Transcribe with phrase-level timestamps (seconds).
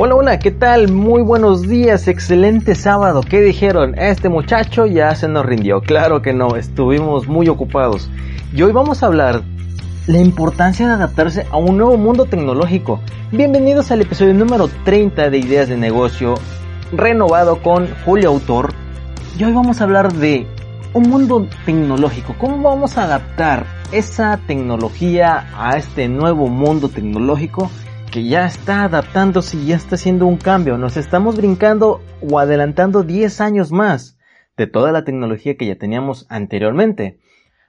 [0.00, 0.92] Hola, hola, ¿qué tal?
[0.92, 3.20] Muy buenos días, excelente sábado.
[3.20, 3.98] ¿Qué dijeron?
[3.98, 5.80] Este muchacho ya se nos rindió.
[5.80, 8.08] Claro que no, estuvimos muy ocupados.
[8.54, 9.42] Y hoy vamos a hablar
[10.06, 13.00] la importancia de adaptarse a un nuevo mundo tecnológico.
[13.32, 16.36] Bienvenidos al episodio número 30 de Ideas de Negocio,
[16.92, 18.72] renovado con Julio Autor.
[19.36, 20.46] Y hoy vamos a hablar de
[20.92, 22.36] un mundo tecnológico.
[22.38, 27.68] ¿Cómo vamos a adaptar esa tecnología a este nuevo mundo tecnológico?
[28.10, 30.78] Que ya está adaptándose y ya está haciendo un cambio.
[30.78, 34.18] Nos estamos brincando o adelantando 10 años más
[34.56, 37.18] de toda la tecnología que ya teníamos anteriormente.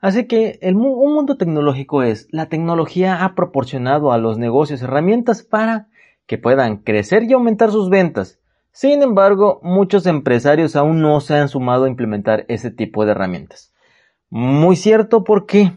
[0.00, 5.42] Así que el, un mundo tecnológico es, la tecnología ha proporcionado a los negocios herramientas
[5.42, 5.88] para
[6.26, 8.38] que puedan crecer y aumentar sus ventas.
[8.72, 13.72] Sin embargo, muchos empresarios aún no se han sumado a implementar ese tipo de herramientas.
[14.30, 15.72] Muy cierto porque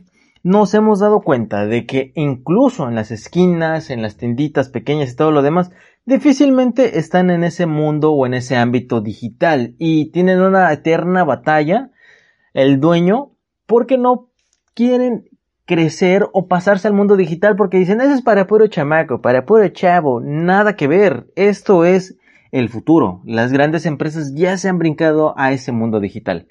[0.47, 5.15] nos hemos dado cuenta de que incluso en las esquinas, en las tienditas pequeñas y
[5.17, 5.71] todo lo demás,
[6.05, 11.91] difícilmente están en ese mundo o en ese ámbito digital y tienen una eterna batalla
[12.53, 13.33] el dueño
[13.65, 14.29] porque no
[14.73, 15.25] quieren
[15.65, 19.67] crecer o pasarse al mundo digital porque dicen eso es para puro chamaco, para puro
[19.67, 22.17] chavo, nada que ver, esto es
[22.53, 23.21] el futuro.
[23.25, 26.47] Las grandes empresas ya se han brincado a ese mundo digital.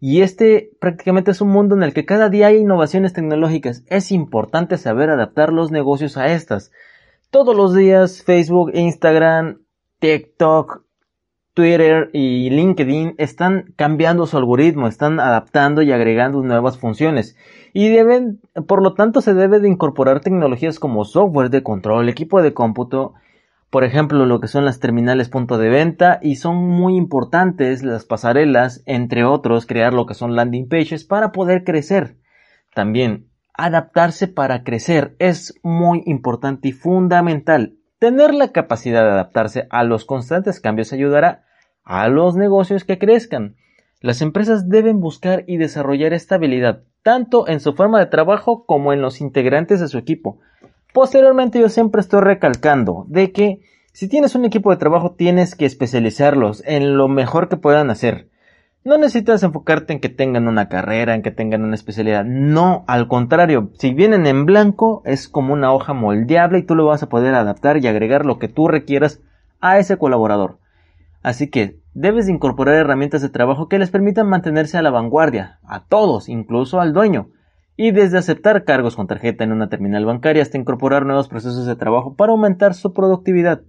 [0.00, 3.84] Y este prácticamente es un mundo en el que cada día hay innovaciones tecnológicas.
[3.86, 6.72] Es importante saber adaptar los negocios a estas.
[7.30, 9.60] Todos los días Facebook, Instagram,
[9.98, 10.82] TikTok,
[11.52, 17.36] Twitter y LinkedIn están cambiando su algoritmo, están adaptando y agregando nuevas funciones.
[17.74, 22.40] Y deben, por lo tanto, se debe de incorporar tecnologías como software de control, equipo
[22.40, 23.14] de cómputo,
[23.70, 28.04] por ejemplo, lo que son las terminales punto de venta y son muy importantes las
[28.04, 32.16] pasarelas, entre otros, crear lo que son landing pages para poder crecer.
[32.74, 37.76] También, adaptarse para crecer es muy importante y fundamental.
[38.00, 41.44] Tener la capacidad de adaptarse a los constantes cambios ayudará
[41.84, 43.54] a los negocios que crezcan.
[44.00, 49.00] Las empresas deben buscar y desarrollar estabilidad, tanto en su forma de trabajo como en
[49.00, 50.40] los integrantes de su equipo.
[50.92, 53.60] Posteriormente yo siempre estoy recalcando de que
[53.92, 58.28] si tienes un equipo de trabajo tienes que especializarlos en lo mejor que puedan hacer.
[58.82, 62.24] No necesitas enfocarte en que tengan una carrera, en que tengan una especialidad.
[62.24, 66.86] No, al contrario, si vienen en blanco es como una hoja moldeable y tú lo
[66.86, 69.20] vas a poder adaptar y agregar lo que tú requieras
[69.60, 70.58] a ese colaborador.
[71.22, 75.84] Así que debes incorporar herramientas de trabajo que les permitan mantenerse a la vanguardia, a
[75.84, 77.28] todos, incluso al dueño
[77.82, 81.76] y desde aceptar cargos con tarjeta en una terminal bancaria hasta incorporar nuevos procesos de
[81.76, 83.62] trabajo para aumentar su productividad.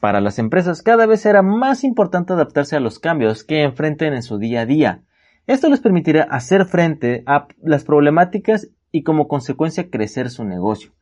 [0.00, 4.22] Para las empresas cada vez será más importante adaptarse a los cambios que enfrenten en
[4.22, 5.02] su día a día.
[5.48, 10.92] Esto les permitirá hacer frente a las problemáticas y como consecuencia crecer su negocio.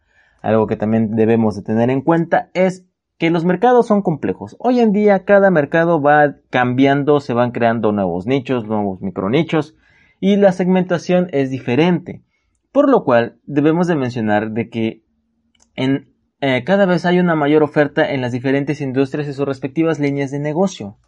[0.41, 2.87] Algo que también debemos de tener en cuenta es
[3.19, 4.57] que los mercados son complejos.
[4.59, 9.77] Hoy en día cada mercado va cambiando, se van creando nuevos nichos, nuevos micronichos
[10.19, 12.23] y la segmentación es diferente.
[12.73, 15.03] Por lo cual debemos de mencionar de que
[15.75, 19.99] en, eh, cada vez hay una mayor oferta en las diferentes industrias y sus respectivas
[19.99, 20.99] líneas de negocio,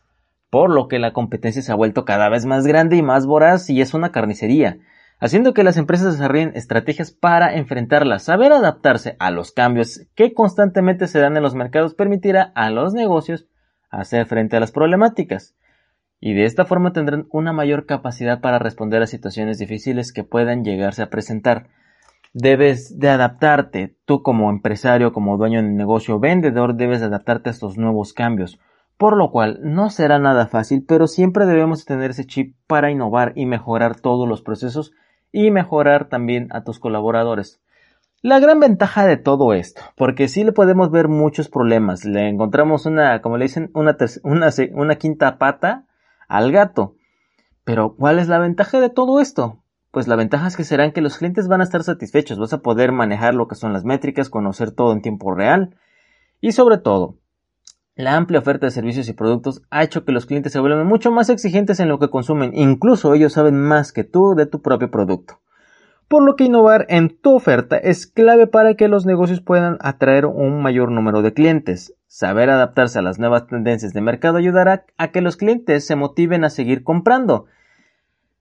[0.48, 3.69] por lo que la competencia se ha vuelto cada vez más grande y más voraz
[3.69, 4.78] y es una carnicería,
[5.21, 8.25] haciendo que las empresas desarrollen estrategias para enfrentarlas.
[8.25, 12.94] Saber adaptarse a los cambios que constantemente se dan en los mercados permitirá a los
[12.94, 13.47] negocios
[13.91, 15.54] hacer frente a las problemáticas
[16.21, 20.65] y de esta forma tendrán una mayor capacidad para responder a situaciones difíciles que puedan
[20.65, 21.69] llegarse a presentar.
[22.35, 27.53] Debes de adaptarte, tú como empresario, como dueño de negocio, vendedor, debes de adaptarte a
[27.53, 28.61] estos nuevos cambios,
[28.99, 33.33] por lo cual no será nada fácil, pero siempre debemos tener ese chip para innovar
[33.35, 34.93] y mejorar todos los procesos
[35.33, 37.63] y mejorar también a tus colaboradores.
[38.23, 42.85] La gran ventaja de todo esto, porque sí le podemos ver muchos problemas, le encontramos
[42.85, 45.87] una, como le dicen, una, una, una quinta pata
[46.31, 46.95] al gato.
[47.65, 49.63] Pero, ¿cuál es la ventaja de todo esto?
[49.91, 52.63] Pues la ventaja es que serán que los clientes van a estar satisfechos, vas a
[52.63, 55.77] poder manejar lo que son las métricas, conocer todo en tiempo real
[56.41, 57.19] y sobre todo,
[57.97, 61.10] la amplia oferta de servicios y productos ha hecho que los clientes se vuelvan mucho
[61.10, 64.91] más exigentes en lo que consumen, incluso ellos saben más que tú de tu propio
[64.91, 65.41] producto.
[66.09, 70.27] Por lo que innovar en tu oferta es clave para que los negocios puedan atraer
[70.27, 71.95] un mayor número de clientes.
[72.12, 76.42] Saber adaptarse a las nuevas tendencias de mercado ayudará a que los clientes se motiven
[76.42, 77.47] a seguir comprando.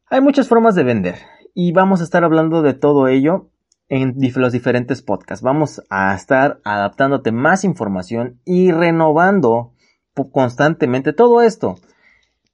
[0.08, 1.18] Hay muchas formas de vender
[1.54, 3.52] y vamos a estar hablando de todo ello
[3.88, 5.44] en los diferentes podcasts.
[5.44, 9.74] Vamos a estar adaptándote más información y renovando
[10.32, 11.76] constantemente todo esto.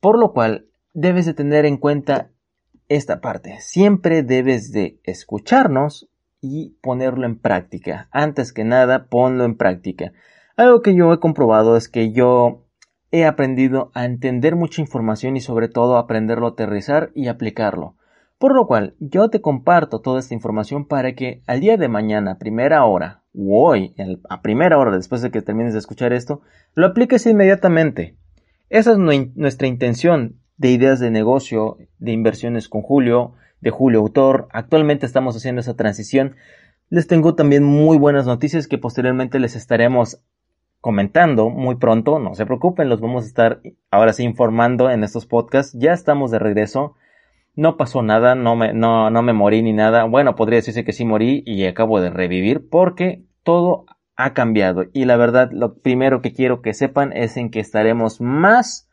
[0.01, 2.31] Por lo cual debes de tener en cuenta
[2.89, 3.61] esta parte.
[3.61, 6.09] Siempre debes de escucharnos
[6.41, 8.09] y ponerlo en práctica.
[8.11, 10.11] Antes que nada, ponlo en práctica.
[10.57, 12.63] Algo que yo he comprobado es que yo
[13.11, 17.97] he aprendido a entender mucha información y sobre todo aprenderlo a aterrizar y aplicarlo.
[18.37, 22.37] Por lo cual, yo te comparto toda esta información para que al día de mañana,
[22.37, 23.95] primera hora, o hoy,
[24.29, 26.41] a primera hora después de que termines de escuchar esto,
[26.73, 28.15] lo apliques inmediatamente.
[28.69, 34.47] Esa es nuestra intención de ideas de negocio, de inversiones con Julio, de Julio Autor.
[34.51, 36.37] Actualmente estamos haciendo esa transición.
[36.89, 40.21] Les tengo también muy buenas noticias que posteriormente les estaremos
[40.85, 42.19] comentando muy pronto.
[42.19, 43.59] No se preocupen, los vamos a estar
[43.89, 45.75] ahora sí informando en estos podcasts.
[45.79, 46.93] Ya estamos de regreso.
[47.55, 50.03] No pasó nada, no me, no, no me morí ni nada.
[50.03, 53.85] Bueno, podría decirse que sí morí y acabo de revivir porque todo
[54.15, 54.83] ha cambiado.
[54.93, 58.87] Y la verdad, lo primero que quiero que sepan es en que estaremos más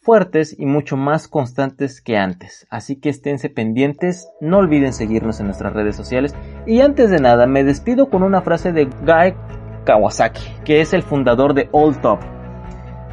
[0.00, 2.66] fuertes y mucho más constantes que antes.
[2.70, 6.34] Así que esténse pendientes, no olviden seguirnos en nuestras redes sociales.
[6.66, 9.34] Y antes de nada, me despido con una frase de Guy
[9.84, 12.20] Kawasaki, que es el fundador de All Top.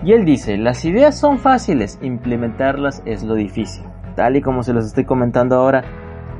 [0.04, 3.84] Y él dice, las ideas son fáciles, implementarlas es lo difícil
[4.18, 5.84] tal y como se los estoy comentando ahora,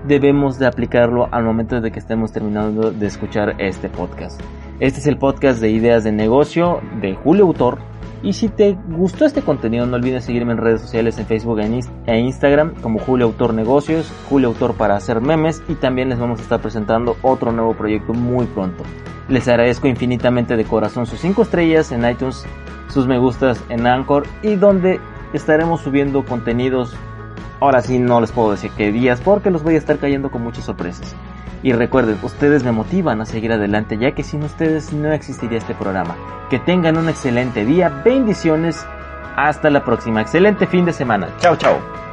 [0.06, 4.42] debemos de aplicarlo al momento de que estemos terminando de escuchar este podcast.
[4.80, 7.78] Este es el podcast de ideas de negocio de Julio Autor.
[8.24, 12.20] Y si te gustó este contenido, no olvides seguirme en redes sociales en Facebook e
[12.20, 16.44] Instagram como Julio Autor Negocios, Julio Autor para hacer memes y también les vamos a
[16.44, 18.84] estar presentando otro nuevo proyecto muy pronto.
[19.30, 22.46] Les agradezco infinitamente de corazón sus 5 estrellas en iTunes,
[22.88, 25.00] sus me gustas en Anchor y donde
[25.34, 26.96] estaremos subiendo contenidos
[27.60, 30.44] Ahora sí no les puedo decir qué días porque los voy a estar cayendo con
[30.44, 31.16] muchas sorpresas.
[31.64, 35.74] Y recuerden, ustedes me motivan a seguir adelante ya que sin ustedes no existiría este
[35.74, 36.16] programa.
[36.50, 38.86] Que tengan un excelente día, bendiciones,
[39.36, 41.30] hasta la próxima, excelente fin de semana.
[41.40, 42.07] Chao, chao.